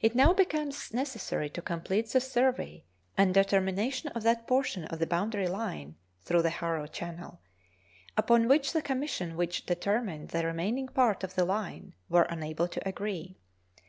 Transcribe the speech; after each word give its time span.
It 0.00 0.14
now 0.14 0.32
becomes 0.32 0.94
necessary 0.94 1.50
to 1.50 1.60
complete 1.60 2.08
the 2.10 2.20
survey 2.20 2.84
and 3.18 3.34
determination 3.34 4.10
of 4.10 4.22
that 4.22 4.46
portion 4.46 4.84
of 4.84 5.00
the 5.00 5.08
boundary 5.08 5.48
line 5.48 5.96
(through 6.20 6.42
the 6.42 6.50
Haro 6.50 6.86
Channel) 6.86 7.40
upon 8.16 8.46
which 8.46 8.72
the 8.72 8.80
commission 8.80 9.36
which 9.36 9.66
determined 9.66 10.28
the 10.28 10.46
remaining 10.46 10.86
part 10.86 11.24
of 11.24 11.34
the 11.34 11.44
line 11.44 11.94
were 12.08 12.28
unable 12.30 12.68
to 12.68 12.88
agree. 12.88 13.38